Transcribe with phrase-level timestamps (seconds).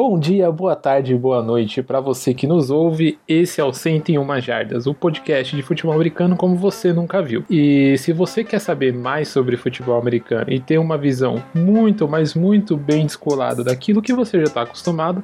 [0.00, 3.18] Bom dia, boa tarde, boa noite para você que nos ouve.
[3.26, 7.44] Esse é o 101 Jardas, o podcast de futebol americano como você nunca viu.
[7.50, 12.32] E se você quer saber mais sobre futebol americano e ter uma visão muito, mas
[12.32, 15.20] muito bem descolada daquilo que você já está acostumado,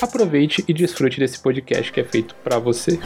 [0.00, 2.98] aproveite e desfrute desse podcast que é feito para você.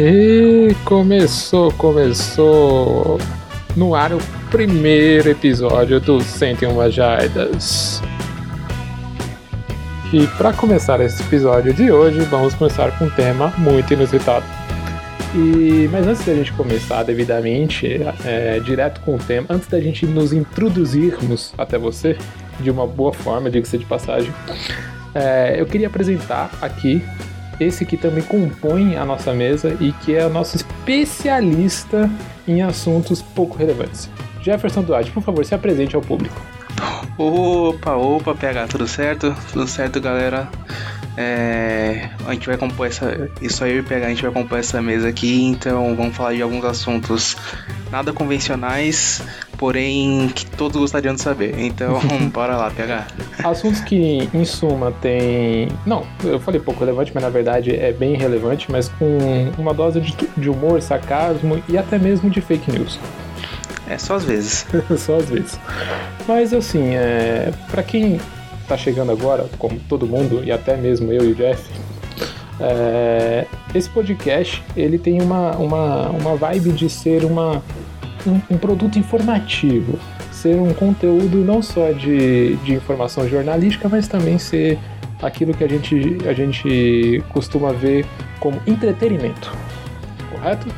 [0.00, 3.18] E começou, começou
[3.76, 8.00] no ar o primeiro episódio do 101 Jardas.
[10.12, 14.46] E para começar esse episódio de hoje, vamos começar com um tema muito inusitado.
[15.34, 20.06] E, mas antes da gente começar devidamente, é, direto com o tema, antes da gente
[20.06, 22.16] nos introduzirmos até você,
[22.60, 24.32] de uma boa forma, diga-se de passagem,
[25.12, 27.02] é, eu queria apresentar aqui
[27.60, 32.10] esse que também compõe a nossa mesa e que é o nosso especialista
[32.46, 34.08] em assuntos pouco relevantes.
[34.42, 36.40] Jefferson Duarte, por favor, se apresente ao público.
[37.16, 39.34] Opa, opa, PH, tudo certo?
[39.52, 40.48] Tudo certo, galera?
[41.16, 43.28] É, a gente vai compor essa.
[43.42, 46.64] Isso aí, PH, a gente vai compor essa mesa aqui, então vamos falar de alguns
[46.64, 47.36] assuntos
[47.90, 49.20] nada convencionais,
[49.58, 51.58] porém que todos gostariam de saber.
[51.58, 51.98] Então,
[52.32, 53.06] bora lá, PH.
[53.44, 55.68] Assuntos que, em suma, tem.
[55.84, 60.00] Não, eu falei pouco relevante, mas na verdade é bem relevante, mas com uma dose
[60.00, 62.98] de, de humor, sarcasmo e até mesmo de fake news.
[63.88, 64.66] É, só às vezes.
[64.96, 65.58] só às vezes.
[66.26, 67.52] Mas assim, é...
[67.70, 68.20] para quem
[68.68, 71.70] tá chegando agora, como todo mundo, e até mesmo eu e o Jeff,
[72.60, 73.46] é...
[73.74, 77.62] esse podcast ele tem uma, uma, uma vibe de ser uma,
[78.26, 79.98] um, um produto informativo,
[80.30, 84.78] ser um conteúdo não só de, de informação jornalística, mas também ser
[85.22, 88.06] aquilo que a gente, a gente costuma ver
[88.38, 89.52] como entretenimento
[90.38, 90.68] correto?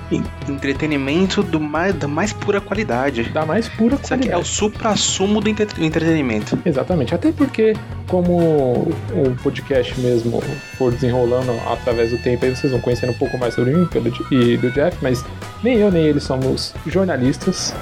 [0.48, 3.24] Entretenimento do mais, da mais pura qualidade.
[3.24, 4.04] Da mais pura Isso qualidade.
[4.04, 6.58] Isso aqui é o supra-sumo do entretenimento.
[6.64, 7.14] Exatamente.
[7.14, 7.74] Até porque,
[8.08, 10.42] como o podcast mesmo
[10.76, 13.88] for desenrolando através do tempo, aí vocês vão conhecendo um pouco mais sobre mim
[14.30, 15.24] e do Jeff, mas
[15.62, 17.74] nem eu nem ele somos jornalistas.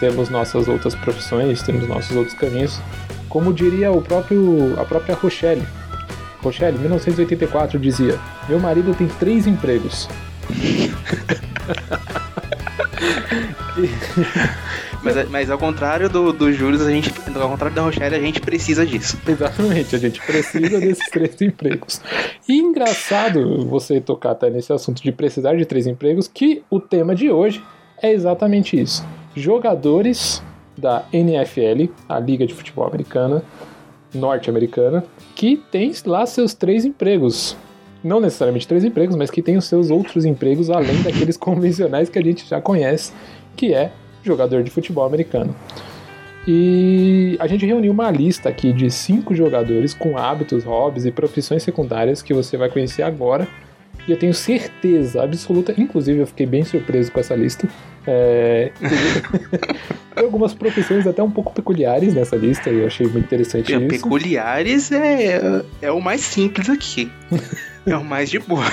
[0.00, 2.80] Temos nossas outras profissões, temos nossos outros caminhos.
[3.28, 5.66] Como diria o próprio, a própria Rochelle.
[6.42, 8.18] Rochelle, 1984, dizia:
[8.48, 10.08] Meu marido tem três empregos
[15.02, 18.40] mas, mas ao contrário do, do Júlio, a gente, ao contrário da Rochelle, a gente
[18.40, 19.18] precisa disso.
[19.26, 22.00] Exatamente, a gente precisa desses três empregos.
[22.48, 27.14] E engraçado você tocar até nesse assunto de precisar de três empregos, que o tema
[27.14, 27.62] de hoje
[28.02, 29.04] é exatamente isso.
[29.34, 30.42] Jogadores
[30.76, 33.42] da NFL, a Liga de Futebol Americana,
[34.14, 35.04] norte-americana,
[35.34, 37.56] que tem lá seus três empregos
[38.02, 42.18] não necessariamente três empregos, mas que tem os seus outros empregos além daqueles convencionais que
[42.18, 43.12] a gente já conhece,
[43.56, 43.92] que é
[44.28, 45.54] jogador de futebol americano.
[46.46, 51.62] E a gente reuniu uma lista aqui de cinco jogadores com hábitos, hobbies e profissões
[51.62, 53.46] secundárias que você vai conhecer agora.
[54.06, 57.68] E eu tenho certeza absoluta, inclusive eu fiquei bem surpreso com essa lista.
[58.06, 58.72] É,
[60.14, 63.76] tem algumas profissões até um pouco peculiares nessa lista e eu achei muito interessante é,
[63.76, 63.88] isso.
[63.88, 67.12] Peculiares é, é o mais simples aqui.
[67.90, 68.64] É o mais de boa.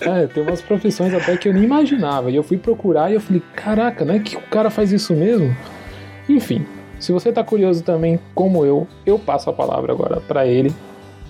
[0.00, 2.30] é, tem umas profissões até que eu nem imaginava.
[2.30, 4.18] E eu fui procurar e eu falei, caraca, né?
[4.18, 5.54] Que o cara faz isso mesmo?
[6.28, 6.66] Enfim,
[6.98, 10.72] se você tá curioso também, como eu, eu passo a palavra agora para ele,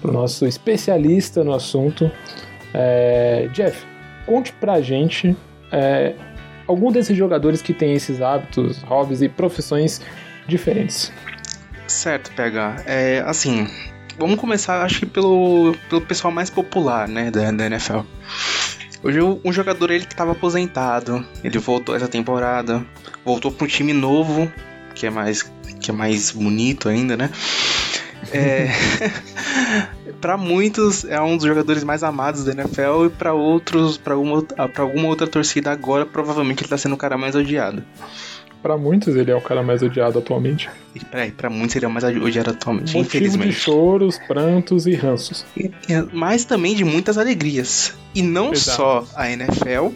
[0.01, 2.11] pro nosso especialista no assunto.
[2.73, 3.85] É, Jeff,
[4.27, 5.37] conte pra gente
[5.73, 6.15] é,
[6.67, 10.01] algum desses jogadores que tem esses hábitos, hobbies e profissões
[10.47, 11.13] diferentes.
[11.87, 12.83] Certo, PH.
[12.87, 13.67] É, assim,
[14.19, 18.01] vamos começar, acho que pelo, pelo pessoal mais popular, né, da, da NFL.
[19.03, 22.85] Hoje um jogador ele que estava aposentado, ele voltou essa temporada,
[23.25, 24.51] voltou para um time novo,
[24.95, 25.49] que é mais
[25.81, 27.31] que é mais bonito ainda, né?
[28.33, 28.69] É,
[30.21, 34.45] para muitos é um dos jogadores mais amados da NFL e para outros, para alguma,
[34.77, 37.85] alguma outra torcida agora, provavelmente ele está sendo o cara mais odiado.
[38.69, 40.69] Para muitos ele é o cara mais odiado atualmente.
[40.95, 43.49] E peraí, pra muitos ele é o mais odiado atualmente, Motivo infelizmente.
[43.49, 45.47] de choros, prantos e ranços.
[46.13, 47.95] Mas também de muitas alegrias.
[48.15, 48.77] E não Exato.
[48.77, 49.89] só a NFL,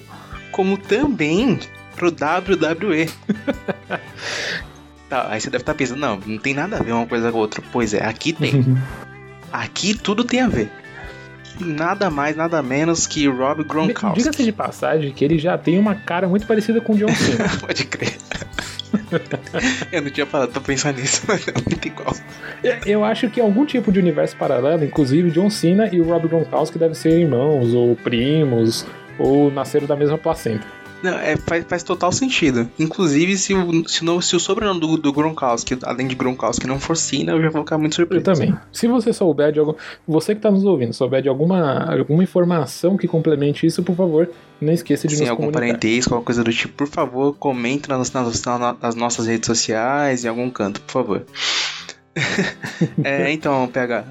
[0.53, 1.61] como também
[1.95, 3.11] pro WWE.
[5.07, 7.31] tá, aí você deve estar tá pensando, não, não tem nada a ver uma coisa
[7.31, 7.63] com outra.
[7.71, 8.75] Pois é, aqui tem.
[9.53, 10.71] aqui tudo tem a ver
[11.61, 14.19] nada mais, nada menos que Rob Gronkowski.
[14.19, 17.49] Diga-se de passagem que ele já tem uma cara muito parecida com o John Cena.
[17.61, 18.17] Pode crer.
[19.93, 22.14] eu não tinha parado pra pensar nisso, mas é muito igual.
[22.87, 26.79] Eu acho que algum tipo de universo paralelo, inclusive John Cena e o Rob Gronkowski
[26.79, 28.87] devem ser irmãos, ou primos,
[29.19, 30.81] ou nasceram da mesma placenta.
[31.02, 32.70] Não, é, faz, faz total sentido.
[32.78, 36.78] Inclusive, se o, se, no, se o sobrenome do, do Gronkowski, além de Gronkowski, não
[36.78, 38.20] for Cena, eu já vou ficar muito surpreso.
[38.20, 38.54] Eu também.
[38.72, 39.75] Se você souber de algum.
[40.06, 44.31] Você que está nos ouvindo, souber de alguma, alguma informação que complemente isso, por favor,
[44.60, 45.60] não esqueça de Sim, nos algum comunicar.
[45.60, 48.43] parentesco, alguma coisa do tipo, por favor, comente nas, nas,
[48.81, 51.26] nas nossas redes sociais, em algum canto, por favor.
[53.02, 54.04] é, então, PH.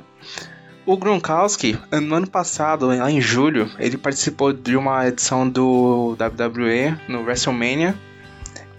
[0.86, 6.98] O Gronkowski, no ano passado, lá em julho, ele participou de uma edição do WWE
[7.07, 7.95] no WrestleMania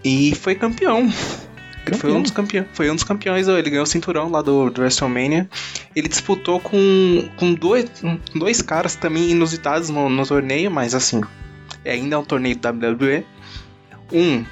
[0.04, 1.08] e foi campeão.
[1.87, 4.70] Ele foi um, dos campeões, foi um dos campeões, ele ganhou o cinturão lá do,
[4.70, 5.49] do WrestleMania.
[5.94, 7.90] Ele disputou com, com dois,
[8.34, 11.20] dois caras também inusitados no, no torneio, mas assim,
[11.84, 13.25] ainda é um torneio do WWE.
[14.12, 14.44] Um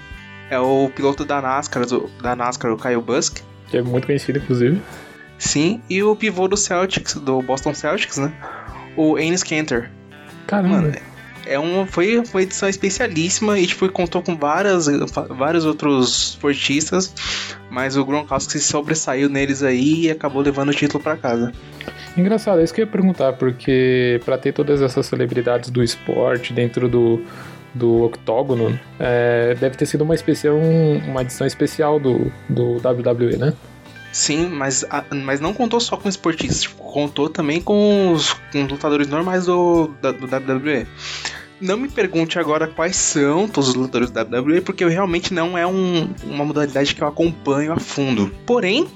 [0.51, 3.43] é o piloto da NASCAR, do, da NASCAR, o Kyle Busch.
[3.69, 4.81] Que é muito conhecido, inclusive.
[5.41, 8.31] Sim, e o pivô do Celtics, do Boston Celtics, né?
[8.95, 9.91] O Enes Kanter.
[10.47, 10.83] Caramba.
[10.83, 10.93] Mano,
[11.47, 14.87] é uma, foi uma edição especialíssima e tipo, contou com várias,
[15.31, 17.13] vários outros esportistas,
[17.71, 21.53] mas o Gronkowski se sobressaiu neles aí e acabou levando o título para casa.
[22.19, 26.53] Engraçado, é isso que eu ia perguntar, porque para ter todas essas celebridades do esporte
[26.53, 27.25] dentro do,
[27.75, 33.55] do octógono, é, deve ter sido uma, especial, uma edição especial do, do WWE, né?
[34.13, 34.85] Sim, mas,
[35.25, 39.89] mas não contou só com esportistas, contou também com os, com os lutadores normais do,
[40.03, 40.87] do, do WWE.
[41.61, 45.67] Não me pergunte agora quais são todos os lutadores do WWE, porque realmente não é
[45.67, 48.33] um, uma modalidade que eu acompanho a fundo.
[48.47, 48.89] Porém,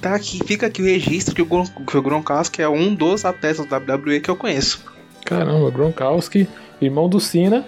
[0.00, 3.64] tá aqui, fica aqui o registro que o, que o Gronkowski é um dos atletas
[3.64, 4.84] do WWE que eu conheço.
[5.24, 6.48] Caramba, Gronkowski,
[6.80, 7.64] irmão do Cena.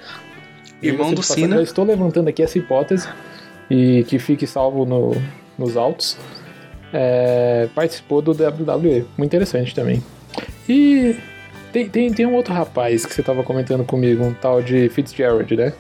[0.83, 1.57] Irmão do Cena.
[1.57, 3.09] Eu estou levantando aqui essa hipótese
[3.71, 5.13] e que fique salvo no,
[5.59, 6.17] nos autos,
[6.93, 9.07] é, participou do WWE.
[9.17, 10.03] Muito interessante também.
[10.69, 11.17] E
[11.73, 15.57] tem, tem, tem um outro rapaz que você estava comentando comigo, um tal de Fitzgerald,
[15.57, 15.73] né?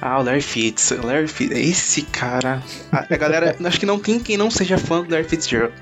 [0.00, 0.90] Ah, o Larry Fitz.
[0.92, 1.56] O Larry Fitz.
[1.56, 2.62] Esse cara.
[2.90, 3.54] A, a galera.
[3.64, 5.74] acho que não tem quem não seja fã do Larry Fitzgerald.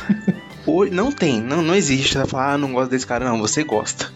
[0.66, 2.12] Hoje, não tem, não, não existe.
[2.12, 3.38] Você vai falar, ah, não gosto desse cara, não.
[3.38, 4.10] Você gosta.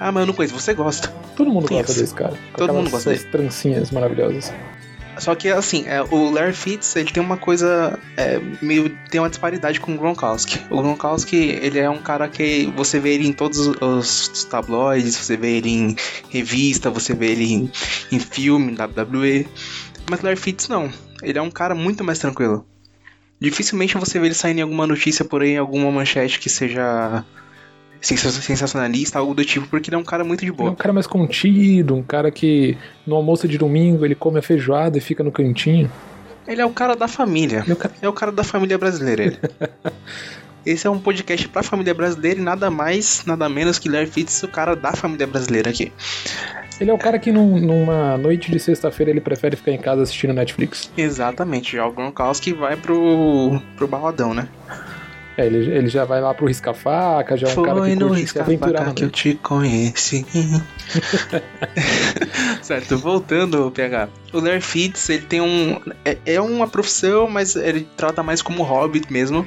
[0.00, 1.08] Ah, mas eu não conheço, você gosta.
[1.36, 2.34] Todo mundo gosta desse cara.
[2.56, 3.24] Todo mundo gosta dele.
[3.24, 4.52] trancinhas maravilhosas.
[5.20, 8.96] Só que, assim, é, o Larry Fitz, ele tem uma coisa é, meio...
[9.10, 10.60] Tem uma disparidade com o Gronkowski.
[10.70, 15.36] O Gronkowski, ele é um cara que você vê ele em todos os tabloides, você
[15.36, 15.96] vê ele em
[16.30, 17.72] revista, você vê ele em,
[18.12, 19.46] em filme, WWE.
[20.10, 20.92] Mas o Larry Fitz, não.
[21.22, 22.66] Ele é um cara muito mais tranquilo.
[23.40, 27.24] Dificilmente você vê ele saindo em alguma notícia por aí, em alguma manchete que seja
[28.00, 30.68] sensacionalista, algo do tipo, porque ele é um cara muito de boa.
[30.68, 34.38] Ele é um cara mais contido, um cara que no almoço de domingo ele come
[34.38, 35.90] a feijoada e fica no cantinho.
[36.46, 37.64] Ele é o cara da família.
[37.68, 39.24] É o cara, é o cara da família brasileira.
[39.24, 39.38] Ele.
[40.64, 44.42] Esse é um podcast pra família brasileira e nada mais, nada menos que Larry Fitz,
[44.42, 45.92] o cara da família brasileira aqui.
[46.80, 50.02] Ele é o cara que num, numa noite de sexta-feira ele prefere ficar em casa
[50.02, 50.90] assistindo Netflix.
[50.96, 54.48] Exatamente, já o Gronkowski vai pro, pro barradão, né?
[55.38, 58.08] É, ele, ele já vai lá pro risca-faca, já é um Foi cara que no
[58.08, 58.92] curte se aventurar.
[58.92, 60.26] que eu te conheci.
[62.60, 64.08] certo, voltando, PH.
[64.32, 65.80] O Larry Fitz, ele tem um...
[66.04, 69.46] É, é uma profissão, mas ele trata mais como hobby mesmo.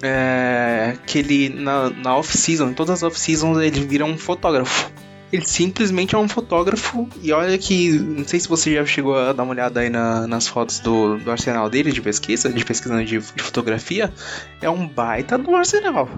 [0.00, 4.90] É, que ele, na, na off-season, em todas as off-seasons, ele vira um fotógrafo.
[5.32, 7.08] Ele simplesmente é um fotógrafo.
[7.22, 7.92] E olha que.
[7.92, 11.16] Não sei se você já chegou a dar uma olhada aí na, nas fotos do,
[11.16, 14.12] do arsenal dele de pesquisa, de pesquisa de, de fotografia.
[14.60, 16.08] É um baita do arsenal.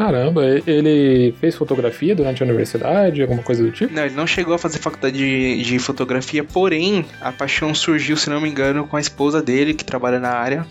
[0.00, 3.92] Caramba, ele fez fotografia durante a universidade, alguma coisa do tipo?
[3.92, 8.30] Não, ele não chegou a fazer faculdade de, de, fotografia, porém, a paixão surgiu, se
[8.30, 10.66] não me engano, com a esposa dele, que trabalha na área.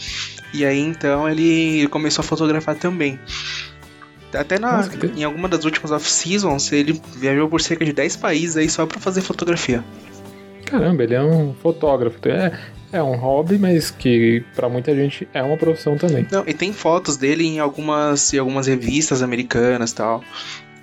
[0.52, 3.20] E aí então ele começou a fotografar também.
[4.34, 8.58] Até na, Nossa, em alguma das últimas off-seasons, ele viajou por cerca de 10 países
[8.58, 9.84] aí só pra fazer fotografia.
[10.66, 12.20] Caramba, ele é um fotógrafo.
[12.28, 12.60] É,
[12.92, 16.28] é um hobby, mas que para muita gente é uma profissão também.
[16.32, 20.24] Não, e tem fotos dele em algumas, em algumas revistas americanas tal.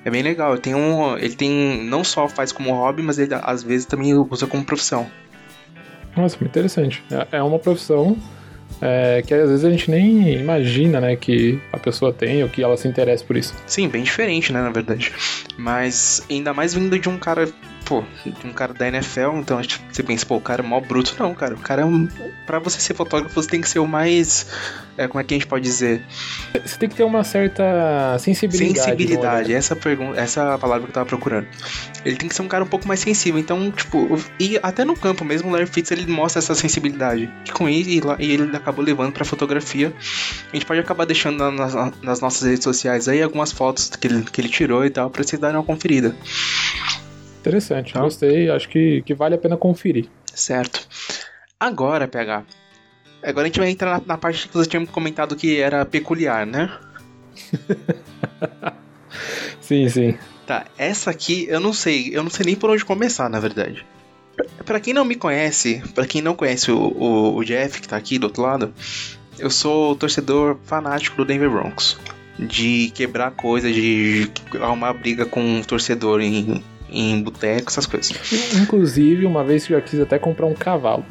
[0.04, 0.52] É bem legal.
[0.52, 1.16] Ele tem um.
[1.16, 1.84] Ele tem.
[1.84, 5.06] Não só faz como hobby, mas ele às vezes também usa como profissão.
[6.16, 7.02] Nossa, muito interessante.
[7.10, 8.16] É, é uma profissão
[8.80, 12.62] é, que às vezes a gente nem imagina, né, que a pessoa tem ou que
[12.62, 13.54] ela se interessa por isso.
[13.66, 15.12] Sim, bem diferente, né, na verdade.
[15.56, 17.48] Mas ainda mais vindo de um cara
[17.86, 18.04] pô,
[18.44, 21.14] um cara da NFL, então você pensa, pô, o cara é mó bruto.
[21.18, 22.08] Não, cara, o cara é um.
[22.44, 24.46] Pra você ser fotógrafo, você tem que ser o mais.
[24.98, 26.02] É, como é que a gente pode dizer?
[26.64, 28.80] Você tem que ter uma certa sensibilidade.
[28.80, 31.46] Sensibilidade, essa pergunta, essa palavra que eu tava procurando.
[32.04, 33.38] Ele tem que ser um cara um pouco mais sensível.
[33.38, 37.30] Então, tipo, e até no campo mesmo, o Larry Fitz ele mostra essa sensibilidade.
[37.46, 37.88] E com isso,
[38.18, 39.92] e ele acabou levando pra fotografia.
[40.52, 44.22] A gente pode acabar deixando nas, nas nossas redes sociais aí algumas fotos que ele,
[44.24, 46.16] que ele tirou e tal, pra vocês darem uma conferida.
[47.46, 48.00] Interessante, tá?
[48.00, 50.08] gostei, acho que, que vale a pena conferir.
[50.34, 50.88] Certo.
[51.60, 52.44] Agora, PH.
[53.22, 56.44] Agora a gente vai entrar na, na parte que você tinha comentado que era peculiar,
[56.44, 56.76] né?
[59.60, 60.18] sim, sim.
[60.44, 63.86] Tá, essa aqui eu não sei, eu não sei nem por onde começar, na verdade.
[64.64, 67.96] Para quem não me conhece, para quem não conhece o, o, o, Jeff que tá
[67.96, 68.74] aqui do outro lado,
[69.38, 71.96] eu sou torcedor fanático do Denver Broncos.
[72.38, 78.12] De quebrar coisa, de arrumar briga com um torcedor em, em boteco, essas coisas.
[78.54, 81.04] Inclusive, uma vez que já quis até comprar um cavalo.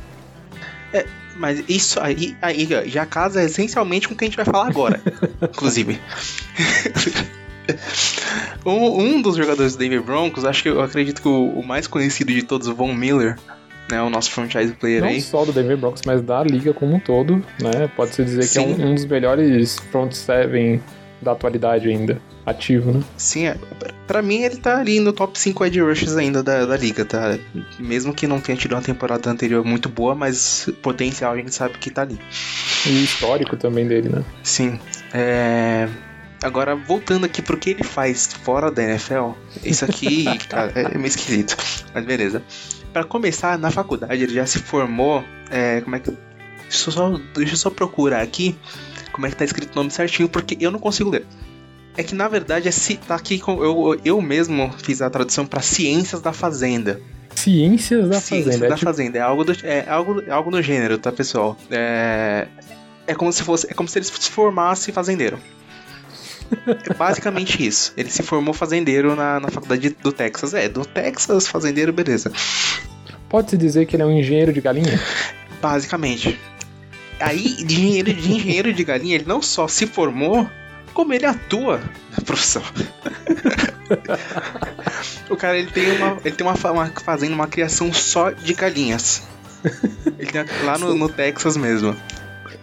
[0.94, 1.06] É,
[1.36, 5.02] mas isso aí, aí já casa essencialmente com o que a gente vai falar agora,
[5.42, 6.00] inclusive.
[8.66, 11.88] um, um, dos jogadores do Denver Broncos, acho que eu acredito que o, o, mais
[11.88, 13.38] conhecido de todos, o Von Miller,
[13.92, 15.16] né, o nosso franchise player Não aí.
[15.16, 17.90] Não só do Denver Broncos, mas da liga como um todo, né?
[17.96, 18.76] Pode-se dizer Sim.
[18.76, 20.82] que é um, um dos melhores front seven
[21.22, 23.04] da atualidade ainda ativo, né?
[23.18, 23.58] Sim, é,
[24.06, 27.38] pra mim ele tá ali no top 5 edge rushes ainda da, da liga, tá?
[27.80, 31.78] Mesmo que não tenha tido uma temporada anterior muito boa, mas potencial a gente sabe
[31.78, 32.20] que tá ali.
[32.86, 34.24] E histórico também dele, né?
[34.44, 34.80] Sim.
[35.14, 35.90] É...
[36.44, 39.32] Agora, voltando aqui pro que ele faz fora da NFL,
[39.64, 41.58] isso aqui, cara, é meio esquisito.
[41.94, 42.44] Mas beleza.
[42.94, 45.24] Para começar, na faculdade ele já se formou.
[45.50, 46.12] É, como é que.
[46.70, 48.56] Deixa eu, só, deixa eu só procurar aqui
[49.12, 51.26] como é que tá escrito o nome certinho, porque eu não consigo ler.
[51.98, 55.46] É que na verdade é se tá aqui com eu, eu mesmo fiz a tradução
[55.46, 57.00] para ciências da fazenda.
[57.34, 58.68] Ciências da Ciências fazenda.
[58.68, 58.86] da é tipo...
[58.86, 61.58] fazenda é algo do, é algo é algo no gênero, tá pessoal?
[61.72, 62.48] É
[63.08, 65.40] é como se fosse é como se ele se formasse fazendeiro.
[66.90, 67.94] É basicamente isso.
[67.98, 70.54] Ele se formou fazendeiro na, na faculdade do Texas.
[70.54, 72.32] É, do Texas, fazendeiro, beleza.
[73.30, 75.00] Pode-se dizer que ele é um engenheiro de galinha?
[75.62, 76.40] Basicamente.
[77.20, 80.48] Aí, de engenheiro, de engenheiro de galinha, ele não só se formou,
[80.96, 81.80] como ele atua
[82.18, 82.64] na profissão.
[85.30, 89.28] o cara ele tem uma, ele tem uma, uma fazendo uma criação só de galinhas.
[90.18, 91.96] Ele tem lá no, no Texas mesmo.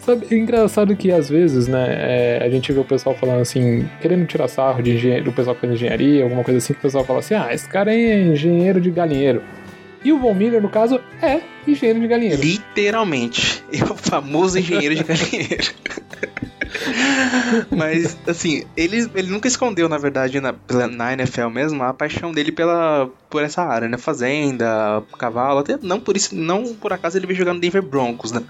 [0.00, 3.88] Sabe, é engraçado que às vezes, né, é, a gente vê o pessoal falando assim,
[4.00, 6.82] querendo tirar sarro de engenheiro, do pessoal que faz engenharia, alguma coisa assim, que o
[6.82, 9.42] pessoal fala assim, ah, esse cara é engenheiro de galinheiro.
[10.04, 12.42] E o Von Miller, no caso, é engenheiro de galinheiro.
[12.42, 13.62] Literalmente.
[13.72, 15.72] É o famoso engenheiro de galinheiro.
[17.70, 20.54] Mas, assim, ele, ele nunca escondeu, na verdade, na,
[20.90, 23.96] na NFL mesmo, a paixão dele pela, por essa área, né?
[23.98, 28.42] Fazenda, cavalo, até não por isso, não por acaso ele veio jogando Denver Broncos, né?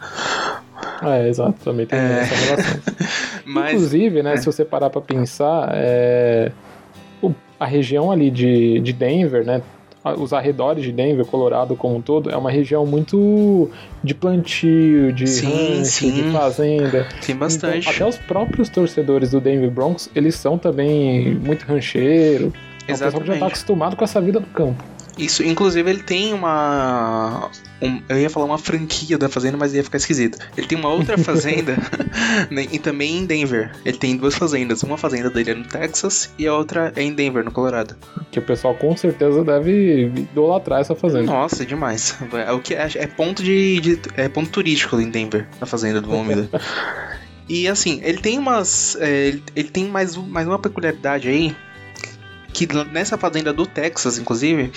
[1.02, 2.20] É, exato, também tem é...
[2.20, 2.80] essa relação.
[3.44, 4.36] Mas, Inclusive, né, é.
[4.36, 6.52] se você parar pra pensar, é...
[7.58, 9.62] a região ali de, de Denver, né,
[10.18, 13.70] os arredores de Denver, Colorado como um todo, é uma região muito
[14.02, 16.12] de plantio, de sim, rancho, sim.
[16.12, 17.08] de fazenda.
[17.24, 17.88] Tem bastante.
[17.88, 22.52] Então, até os próprios torcedores do Denver Broncos, eles são também muito rancheiro.
[22.86, 22.88] Exatamente.
[22.88, 24.91] É um pessoal já está acostumado com essa vida do campo.
[25.18, 27.50] Isso, inclusive ele tem uma.
[27.80, 30.38] Um, eu ia falar uma franquia da fazenda, mas ia ficar esquisito.
[30.56, 31.76] Ele tem uma outra fazenda
[32.50, 33.72] né, e também em Denver.
[33.84, 34.82] Ele tem duas fazendas.
[34.82, 37.96] Uma fazenda dele é no Texas e a outra é em Denver, no Colorado.
[38.30, 41.24] Que o pessoal com certeza deve idolatrar essa fazenda.
[41.24, 42.16] Nossa, demais.
[42.46, 46.00] É, o que é, é ponto de, de, é ponto turístico em Denver, a fazenda
[46.00, 46.48] do Von Miller.
[47.48, 48.96] e assim, ele tem umas.
[48.96, 51.54] É, ele, ele tem mais, mais uma peculiaridade aí
[52.52, 54.70] que nessa fazenda do Texas, inclusive,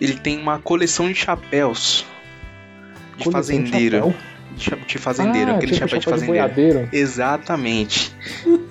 [0.00, 2.06] ele tem uma coleção de chapéus
[3.16, 4.14] de coleção fazendeiro.
[4.52, 6.86] De, de fazendeiro, ah, aquele tipo chapéu de fazendeiro.
[6.86, 8.14] De Exatamente.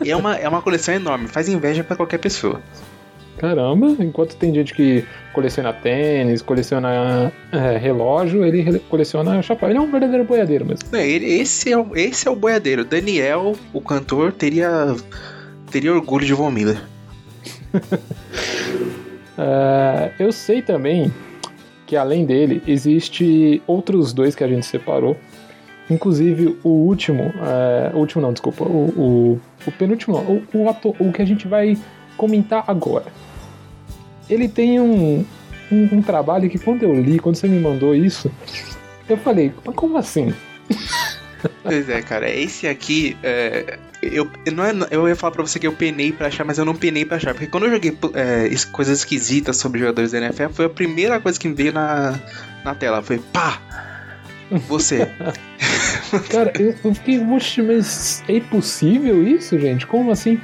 [0.05, 2.61] é, uma, é uma coleção enorme, faz inveja para qualquer pessoa.
[3.37, 9.69] Caramba, enquanto tem gente que coleciona tênis, coleciona é, relógio, ele coleciona chapéu.
[9.69, 10.93] Ele é um verdadeiro boiadeiro mesmo.
[10.93, 12.83] É, ele, esse, é, o, esse é o boiadeiro.
[12.83, 14.93] Daniel, o cantor, teria,
[15.71, 16.81] teria orgulho de Von Miller.
[19.37, 21.11] Uh, eu sei também
[21.85, 25.17] que além dele existe outros dois que a gente separou.
[25.89, 30.95] Inclusive o último, uh, o último não, desculpa, o, o, o penúltimo o, o, ator,
[30.99, 31.75] o que a gente vai
[32.15, 33.05] comentar agora.
[34.29, 35.25] Ele tem um,
[35.71, 38.31] um, um trabalho que quando eu li, quando você me mandou isso,
[39.07, 40.31] eu falei, mas como assim?
[41.69, 42.29] Pois é, cara.
[42.29, 46.27] Esse aqui, é, eu, não é, eu ia falar pra você que eu penei pra
[46.27, 47.33] achar, mas eu não penei pra achar.
[47.33, 51.39] Porque quando eu joguei é, coisas esquisitas sobre jogadores da NFL, foi a primeira coisa
[51.39, 52.19] que me veio na,
[52.63, 53.01] na tela.
[53.01, 53.61] Foi pá!
[54.67, 55.07] Você.
[56.31, 59.85] Cara, eu, eu fiquei, oxe, mas é impossível isso, gente?
[59.85, 60.39] Como assim?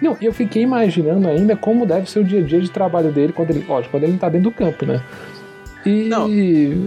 [0.00, 3.32] Não, eu fiquei imaginando ainda como deve ser o dia a dia de trabalho dele
[3.32, 5.02] quando ele, lógico, quando ele não tá dentro do campo, né?
[5.84, 6.28] E, Não.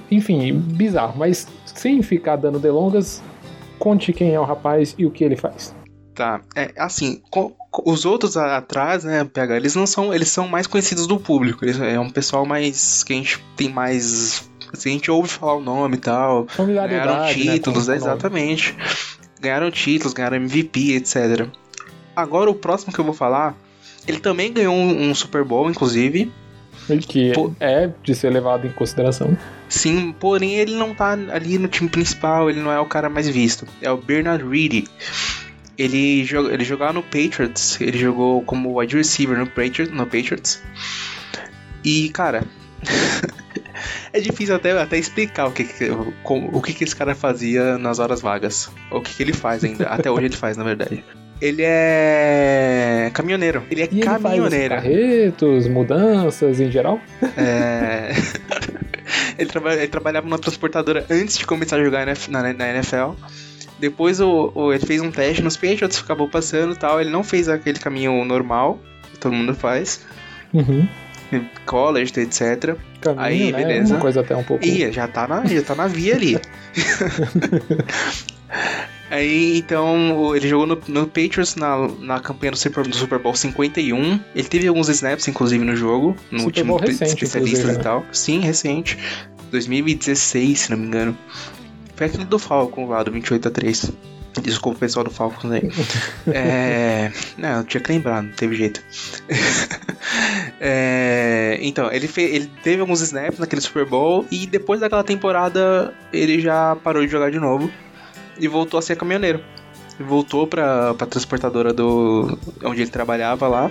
[0.10, 3.22] enfim, bizarro, mas sem ficar dando delongas,
[3.82, 5.74] conte quem é o rapaz e o que ele faz.
[6.14, 7.20] Tá, é assim,
[7.84, 11.80] os outros atrás, né, PH, eles não são, eles são mais conhecidos do público, eles,
[11.80, 15.62] é um pessoal mais, que a gente tem mais, assim, a gente ouve falar o
[15.62, 17.98] nome e tal, ganharam né, títulos, nome.
[17.98, 18.78] exatamente,
[19.40, 21.48] ganharam títulos, ganharam MVP, etc.
[22.16, 23.56] Agora o próximo que eu vou falar,
[24.08, 26.32] ele também ganhou um, um Super Bowl, inclusive,
[27.08, 27.54] que Pô.
[27.60, 29.38] é de ser levado em consideração.
[29.70, 33.28] Sim, porém ele não tá ali no time principal, ele não é o cara mais
[33.30, 33.66] visto.
[33.82, 34.86] É o Bernard Reed.
[35.78, 39.90] Ele, joga, ele jogava no Patriots, ele jogou como wide receiver no Patriots.
[39.92, 40.62] No Patriots.
[41.84, 42.44] E, cara,
[44.14, 45.90] é difícil até, até explicar o que, que-
[46.24, 48.70] como- o que, que esse cara fazia nas horas vagas.
[48.92, 49.86] O que, que ele faz ainda.
[49.88, 51.04] até hoje ele faz, na verdade.
[51.42, 53.64] Ele é caminhoneiro.
[53.72, 54.76] Ele é E ele faz caminhoneiro.
[54.76, 57.00] carretos, mudanças em geral.
[57.36, 58.12] É...
[59.40, 63.14] ele, traba- ele trabalhava numa transportadora antes de começar a jogar na, NFL.
[63.80, 67.02] Depois o, o- ele fez um teste nos Patriots, acabou passando e tal.
[67.02, 68.80] Ele não fez aquele caminho normal,
[69.12, 70.02] que todo mundo faz.
[70.54, 70.88] Uhum.
[71.66, 72.76] College, etc.
[73.00, 73.58] Caminho, Aí, né?
[73.58, 73.96] beleza.
[73.96, 74.64] Uma coisa até um pouco.
[74.64, 76.38] E já tá na, já tá na via ali.
[79.12, 83.36] Aí, então, ele jogou no, no Patriots na, na campanha do Super, do Super Bowl
[83.36, 84.20] 51.
[84.34, 86.16] Ele teve alguns snaps, inclusive, no jogo.
[86.32, 87.84] No Super Bowl de recente, especialistas e né?
[87.84, 88.06] tal.
[88.14, 88.98] Sim, recente.
[89.52, 91.18] 2016, se não me engano.
[91.98, 93.92] Foi aquele do Falcon lá, do 28 a 3.
[94.42, 95.70] Desculpa o pessoal do Falcons aí.
[96.34, 97.12] é.
[97.38, 98.82] Não, eu tinha que lembrar, não teve jeito.
[100.64, 105.92] É, então, ele, fe- ele teve alguns snaps naquele Super Bowl e depois daquela temporada
[106.14, 107.72] ele já parou de jogar de novo
[108.40, 109.40] e voltou a ser caminhoneiro.
[110.00, 113.70] Voltou pra, pra transportadora do onde ele trabalhava lá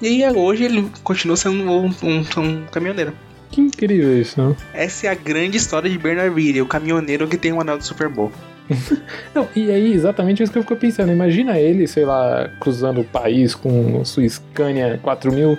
[0.00, 3.12] e hoje ele continua sendo um, um- um caminhoneiro.
[3.50, 4.54] Que incrível isso, né?
[4.72, 7.84] Essa é a grande história de Bernard Reed, o caminhoneiro que tem um anel do
[7.84, 8.30] Super Bowl.
[9.34, 11.12] Não, e aí, exatamente isso que eu fico pensando.
[11.12, 15.58] Imagina ele, sei lá, cruzando o país com sua Scania 4000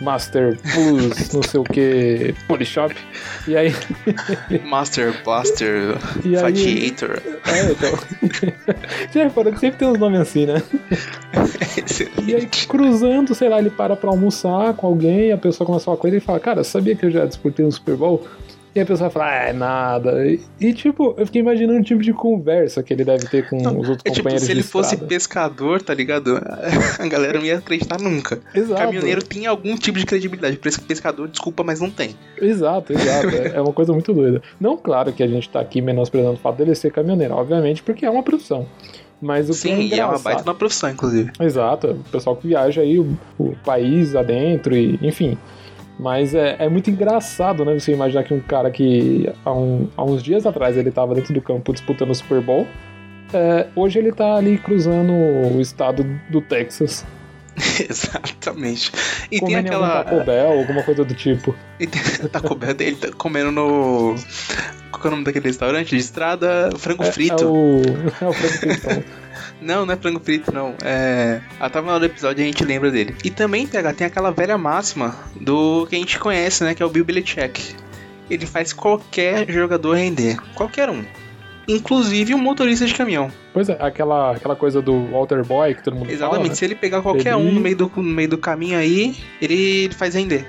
[0.00, 2.94] Master Plus, não sei o que, Polishop.
[3.48, 3.74] E aí.
[4.64, 7.22] Master Blaster, E aí- Fatiator.
[7.46, 7.98] É, então.
[9.12, 10.62] Já reparou que sempre tem uns nomes assim, né?
[12.26, 15.86] E aí, cruzando, sei lá, ele para pra almoçar com alguém, a pessoa começa a
[15.86, 18.26] falar com ele e fala, cara, sabia que eu já disputei um Super Bowl?
[18.76, 20.26] E a pessoa fala, ah, é nada.
[20.26, 23.56] E, e, tipo, eu fiquei imaginando o tipo de conversa que ele deve ter com
[23.56, 26.38] os outros É tipo, companheiros se ele fosse pescador, tá ligado?
[27.00, 28.38] A galera não ia acreditar nunca.
[28.54, 28.78] Exato.
[28.78, 30.58] Caminhoneiro tem algum tipo de credibilidade.
[30.58, 32.14] Por isso que pescador, desculpa, mas não tem.
[32.38, 33.28] Exato, exato.
[33.28, 34.42] É é uma coisa muito doida.
[34.60, 38.04] Não, claro que a gente tá aqui menosprezando o fato dele ser caminhoneiro, obviamente, porque
[38.04, 38.66] é uma profissão.
[39.22, 41.32] Mas o que Sim, é e é uma baita na profissão, inclusive.
[41.40, 45.38] Exato, o pessoal que viaja aí o, o país adentro e enfim.
[45.98, 47.72] Mas é, é muito engraçado, né?
[47.78, 51.32] Você imaginar que um cara que há, um- há uns dias atrás ele estava dentro
[51.32, 52.66] do campo disputando o Super Bowl,
[53.32, 57.04] é, hoje ele tá ali cruzando o estado do Texas,
[57.88, 58.92] Exatamente.
[59.32, 60.04] E tem comendo em algum aquela.
[60.04, 61.54] Taco Bell, alguma coisa do tipo.
[61.80, 64.14] E tem, tá coberto ele tá comendo no.
[64.90, 65.88] Qual é o nome daquele restaurante?
[65.88, 66.68] De estrada?
[66.76, 67.42] Frango É, frito.
[67.42, 67.80] É o,
[68.26, 69.04] é o frango frito.
[69.60, 70.74] Não, não é frango frito, não.
[70.84, 71.40] É.
[71.58, 73.14] Até o final do episódio a gente lembra dele.
[73.24, 76.74] E também, PH, tem aquela velha máxima do que a gente conhece, né?
[76.74, 77.74] Que é o Bill Belichick.
[78.28, 80.36] Ele faz qualquer jogador render.
[80.54, 81.04] Qualquer um.
[81.68, 83.30] Inclusive um motorista de caminhão.
[83.52, 86.36] Pois é, aquela, aquela coisa do Walter Boy que todo mundo Exatamente.
[86.36, 86.54] fala, né?
[86.54, 89.88] Se ele pegar qualquer Ele- um no meio, do, no meio do caminho aí, ele
[89.94, 90.46] faz render.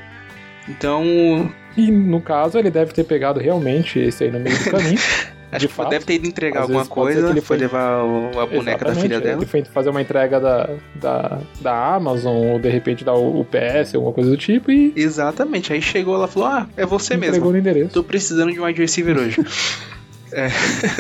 [0.68, 5.00] Então, E no caso ele deve ter pegado realmente esse aí no meio do caminho.
[5.52, 5.90] acho de que fato.
[5.90, 7.22] deve ter ido entregar alguma coisa.
[7.22, 9.40] que ele foi foi- levar o- a boneca da filha dela.
[9.40, 14.14] Ele foi fazer uma entrega da, da, da Amazon ou de repente da UPS, alguma
[14.14, 15.72] coisa do tipo, e Exatamente.
[15.74, 17.52] Aí chegou ela e falou: Ah, é você entregou mesmo.
[17.52, 17.90] no endereço.
[17.94, 19.38] Tô precisando de um wide receiver hoje.
[20.30, 20.50] É.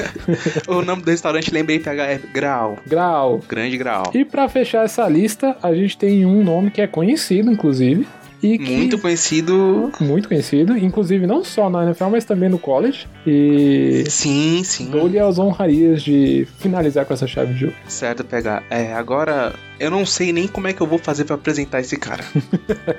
[0.71, 2.77] o nome do restaurante, lembrei, PH, é Grau.
[2.88, 3.41] Grau.
[3.47, 4.03] Grande Grau.
[4.13, 8.07] E pra fechar essa lista, a gente tem um nome que é conhecido, inclusive.
[8.41, 9.91] E que, Muito conhecido.
[10.00, 13.08] muito conhecido, inclusive não só na NFL, mas também no college.
[13.26, 14.91] E Sim, sim.
[14.91, 17.78] dou-lhe as honrarias de finalizar com essa chave de ouro.
[17.88, 18.63] Certo, PH.
[18.69, 21.97] É, agora eu não sei nem como é que eu vou fazer pra apresentar esse
[21.97, 22.23] cara.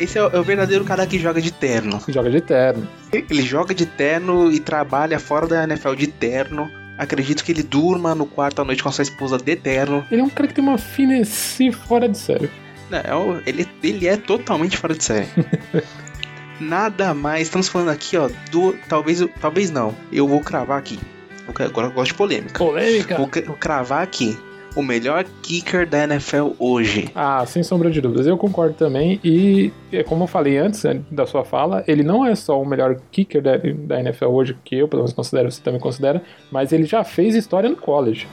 [0.00, 2.00] Esse é o, é o verdadeiro cara que joga de terno.
[2.06, 2.86] Joga de terno.
[3.12, 6.70] Ele joga de terno e trabalha fora da NFL de terno.
[6.96, 10.04] Acredito que ele durma no quarto à noite com a sua esposa de eterno.
[10.08, 12.48] Ele é um cara que tem uma finesse fora de sério.
[12.90, 15.28] Não, é o- ele, ele é totalmente fora de série.
[16.60, 17.42] Nada mais.
[17.42, 18.76] Estamos falando aqui, ó, do.
[18.88, 19.94] Talvez, talvez não.
[20.12, 20.98] Eu vou cravar aqui.
[21.46, 22.58] Agora eu gosto de polêmica.
[22.58, 23.16] Polêmica.
[23.16, 24.36] Vou, vou cravar aqui.
[24.76, 27.10] O melhor kicker da NFL hoje.
[27.14, 28.26] Ah, sem sombra de dúvidas.
[28.26, 29.18] Eu concordo também.
[29.24, 32.66] E, é como eu falei antes né, da sua fala, ele não é só o
[32.66, 36.70] melhor kicker da, da NFL hoje, que eu, pelo menos, considero, você também considera, mas
[36.72, 38.28] ele já fez história no college.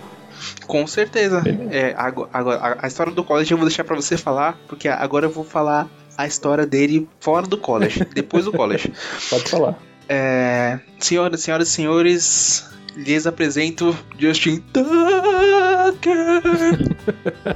[0.68, 1.44] Com certeza.
[1.72, 5.30] É, agora, a- história do college eu vou deixar pra você falar, porque agora eu
[5.32, 8.92] vou falar a história dele fora do college, depois do college.
[9.30, 9.78] Pode falar.
[10.08, 14.86] É, senhoras, senhoras e senhores, lhes apresento Justin Tucker.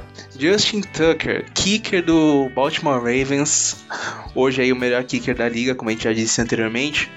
[0.38, 3.84] Justin Tucker, kicker do Baltimore Ravens,
[4.34, 7.10] hoje aí o melhor kicker da liga, como a gente já disse anteriormente.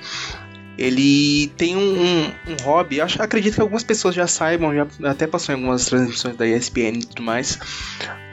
[0.77, 5.27] Ele tem um, um, um hobby, acho, acredito que algumas pessoas já saibam, já até
[5.27, 7.59] passou em algumas transmissões da ESPN e tudo mais.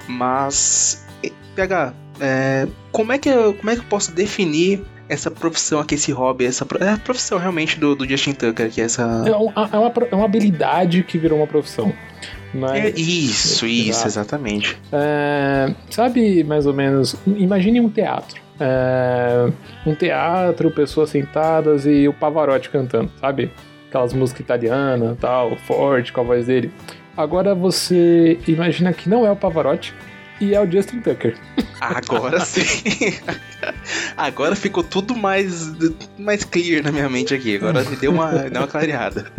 [0.08, 1.06] Mas,
[1.54, 5.96] PH, é, como, é que eu, como é que eu posso definir essa profissão aqui,
[5.96, 9.02] esse hobby, essa é a profissão realmente do, do Justin Tucker, que é essa.
[9.26, 11.92] É, um- é uma, é uma habilidade que virou uma profissão.
[12.54, 14.78] Mas, É, isso, isso, exatamente.
[14.92, 18.40] É, sabe, mais ou menos, imagine um teatro.
[18.60, 19.50] É,
[19.86, 23.50] um teatro, pessoas sentadas e o Pavarotti cantando, sabe?
[23.88, 26.70] Aquelas músicas italianas, tal, forte com a voz dele.
[27.16, 29.94] Agora você imagina que não é o Pavarotti
[30.40, 31.36] e é o Justin Tucker.
[31.80, 32.62] Agora sim.
[34.16, 35.70] Agora ficou tudo mais,
[36.18, 37.56] mais clear na minha mente aqui.
[37.56, 39.30] Agora deu uma, deu uma clareada.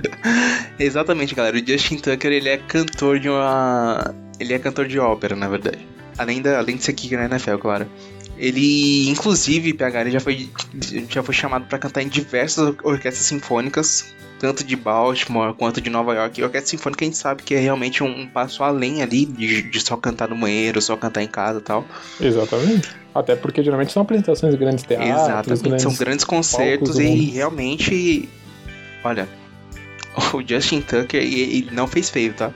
[0.78, 1.58] Exatamente, galera.
[1.58, 4.14] O Justin Tucker, ele é cantor de uma...
[4.40, 5.88] Ele é cantor de ópera, na verdade.
[6.18, 7.88] Além, da, além de ser kicker na NFL, claro.
[8.42, 10.50] Ele, inclusive, PH, ele já foi,
[11.08, 16.16] já foi chamado para cantar em diversas orquestras sinfônicas, tanto de Baltimore quanto de Nova
[16.16, 16.42] York.
[16.42, 19.62] E orquestra sinfônica a gente sabe que é realmente um, um passo além ali de,
[19.62, 21.86] de só cantar no banheiro, só cantar em casa e tal.
[22.20, 22.90] Exatamente.
[23.14, 25.84] Até porque geralmente são apresentações de grandes teatros, Exatamente, grandes...
[25.84, 28.28] são grandes concertos e realmente.
[29.04, 29.30] Olha,
[30.34, 31.24] o Justin Tucker
[31.72, 32.52] não fez feio, tá?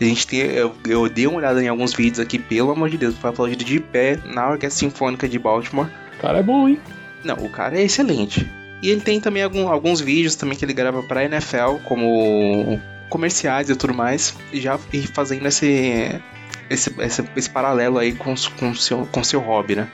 [0.00, 2.98] A gente tem, eu, eu dei uma olhada em alguns vídeos aqui, pelo amor de
[2.98, 5.86] Deus, foi aplaudido de pé na Orquestra Sinfônica de Baltimore.
[6.18, 6.78] O cara é bom, hein?
[7.24, 8.46] Não, o cara é excelente.
[8.82, 12.78] E ele tem também algum- alguns vídeos também que ele grava pra NFL, como
[13.08, 14.78] comerciais e tudo mais, já
[15.14, 16.20] fazendo esse,
[16.68, 19.88] esse, esse, esse paralelo aí com o com seu, com seu hobby, né?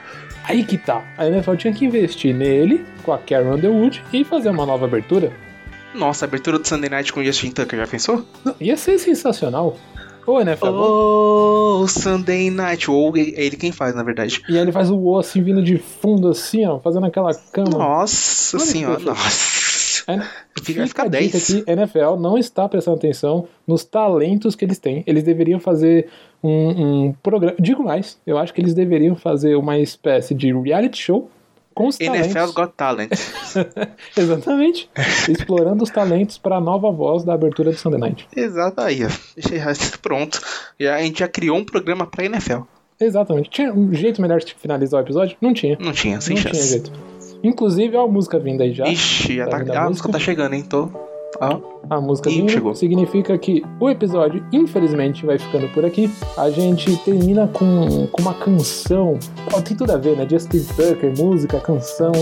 [0.44, 1.04] Aí que tá.
[1.16, 5.32] A NFL tinha que investir nele, com a Karen Underwood, e fazer uma nova abertura.
[5.94, 8.24] Nossa, abertura do Sunday Night com o Justin Tucker, já pensou?
[8.44, 9.76] Não, ia ser sensacional.
[10.26, 12.90] Ô, NFL, Oh, Sunday Night.
[12.90, 14.40] Ou é ele quem faz, na verdade.
[14.48, 17.70] E aí ele faz o O assim vindo de fundo, assim, ó, fazendo aquela cama.
[17.76, 19.00] Nossa Olha senhora.
[19.00, 19.62] Nossa.
[20.08, 21.34] É, Fica, Fica fica a dica 10.
[21.50, 25.02] aqui, NFL não está prestando atenção nos talentos que eles têm.
[25.06, 26.08] Eles deveriam fazer
[26.42, 27.56] um, um programa.
[27.60, 31.30] Digo mais, eu acho que eles deveriam fazer uma espécie de reality show
[31.74, 32.54] com os NFL's talentos.
[32.54, 33.10] Got Talent.
[34.16, 34.90] Exatamente.
[35.28, 38.28] explorando os talentos para a nova voz da abertura do Sunday Night.
[38.36, 39.08] Exato, aí, ó.
[39.36, 40.40] Já- Pronto.
[40.78, 42.60] Já, a gente já criou um programa pra NFL.
[43.00, 43.50] Exatamente.
[43.50, 45.36] Tinha um jeito melhor de finalizar o episódio?
[45.40, 45.76] Não tinha.
[45.80, 46.54] Não tinha, sem não chance.
[46.56, 46.92] tinha jeito.
[47.42, 48.86] Inclusive, ó a música vindo aí já.
[48.86, 49.80] Ixi, já Tá tá.
[49.80, 50.62] a a música tá chegando, hein?
[50.62, 50.88] Tô.
[51.40, 51.72] Ó.
[51.90, 52.74] A música vindo chegou.
[52.74, 56.10] significa que o episódio, infelizmente, vai ficando por aqui.
[56.36, 59.18] A gente termina com, com uma canção.
[59.64, 60.26] Tem tudo a ver, né?
[60.28, 62.12] Justin Tucker, música, canção.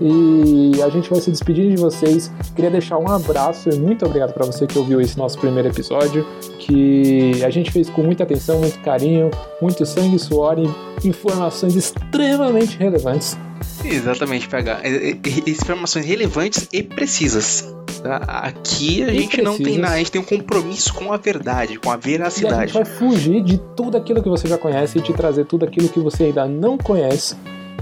[0.00, 2.32] E a gente vai se despedindo de vocês.
[2.54, 6.24] Queria deixar um abraço e muito obrigado para você que ouviu esse nosso primeiro episódio.
[6.58, 12.78] Que a gente fez com muita atenção, muito carinho, muito sangue, suor e informações extremamente
[12.78, 13.36] relevantes.
[13.84, 14.80] Exatamente, PH.
[14.82, 17.74] É, é, é, Informações relevantes e precisas.
[18.02, 18.16] Tá?
[18.26, 21.78] Aqui a E gente não tem nada, a gente tem um compromisso com a verdade,
[21.78, 22.72] com a E a veracidade.
[22.72, 25.88] gente vai fugir de tudo aquilo que você já conhece e te trazer tudo aquilo
[25.88, 27.36] que você ainda não conhece,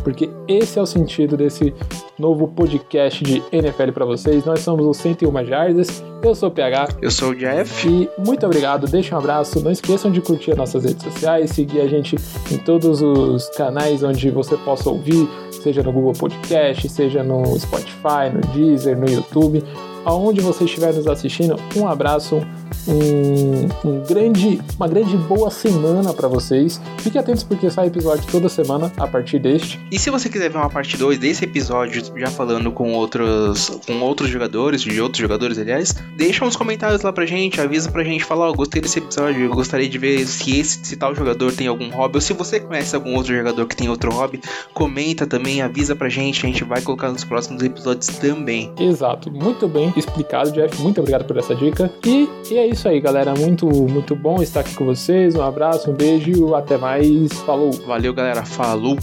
[0.04, 1.74] porque esse é o sentido desse
[2.18, 4.44] novo podcast de NFL para vocês.
[4.44, 7.86] Nós somos o 101 Jardas, eu sou o PH Eu sou o Jeff.
[7.88, 11.80] e muito obrigado, deixem um abraço, não esqueçam de curtir as nossas redes sociais, seguir
[11.80, 12.16] a gente
[12.50, 15.28] em todos os canais onde você possa ouvir,
[15.62, 19.62] seja no Google Podcast, seja no Spotify, no Deezer, no YouTube,
[20.08, 22.40] aonde você estiver nos assistindo, um abraço,
[22.86, 26.80] um, um grande, uma grande boa semana para vocês.
[26.98, 29.78] Fiquem atentos porque sai episódio toda semana a partir deste.
[29.92, 34.00] E se você quiser ver uma parte 2 desse episódio, já falando com outros, com
[34.00, 38.24] outros jogadores, de outros jogadores, aliás, deixa uns comentários lá pra gente, avisa pra gente,
[38.24, 41.66] fala, ó, gostei desse episódio, eu gostaria de ver se esse se tal jogador tem
[41.66, 44.40] algum hobby, ou se você conhece algum outro jogador que tem outro hobby,
[44.72, 48.72] comenta também, avisa pra gente, a gente vai colocar nos próximos episódios também.
[48.78, 49.92] Exato, muito bem.
[49.98, 50.80] Explicado, Jeff.
[50.80, 51.90] Muito obrigado por essa dica.
[52.04, 53.34] E, e é isso aí, galera.
[53.34, 55.34] Muito, muito bom estar aqui com vocês.
[55.34, 57.32] Um abraço, um beijo, até mais.
[57.42, 57.72] Falou!
[57.72, 58.44] Valeu, galera.
[58.44, 58.96] Falou!